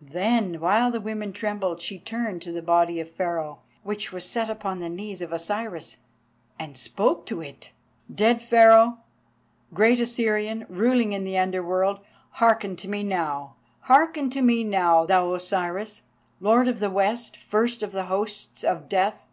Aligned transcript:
Then, 0.00 0.58
while 0.58 0.90
the 0.90 1.00
women 1.00 1.32
trembled, 1.32 1.80
she 1.80 2.00
turned 2.00 2.42
to 2.42 2.50
the 2.50 2.60
body 2.60 2.98
of 2.98 3.12
Pharaoh, 3.14 3.60
which 3.84 4.12
was 4.12 4.24
set 4.28 4.50
upon 4.50 4.80
the 4.80 4.88
knees 4.88 5.22
of 5.22 5.30
Osiris, 5.32 5.98
and 6.58 6.76
spoke 6.76 7.24
to 7.26 7.40
it. 7.40 7.70
"Dead 8.12 8.42
Pharaoh! 8.42 8.98
great 9.72 10.00
Osirian, 10.00 10.66
ruling 10.68 11.12
in 11.12 11.22
the 11.22 11.38
Underworld, 11.38 12.00
hearken 12.30 12.74
to 12.74 12.88
me 12.88 13.04
now! 13.04 13.54
Hearken 13.82 14.28
to 14.30 14.42
me 14.42 14.64
now, 14.64 15.06
thou 15.06 15.32
Osiris, 15.32 16.02
Lord 16.40 16.66
of 16.66 16.80
the 16.80 16.90
West, 16.90 17.36
first 17.36 17.80
of 17.80 17.92
the 17.92 18.06
hosts 18.06 18.64
of 18.64 18.88
Death. 18.88 19.28